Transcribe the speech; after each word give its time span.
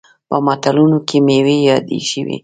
په 0.29 0.37
متلونو 0.45 0.99
کې 1.07 1.17
میوې 1.27 1.57
یادې 1.69 1.99
شوي. 2.09 2.37